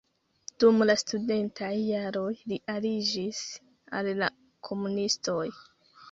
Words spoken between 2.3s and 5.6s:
li aliĝis al la komunistoj.